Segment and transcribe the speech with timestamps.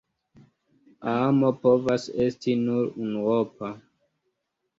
[1.11, 3.71] Amo povas esti nur unuopa.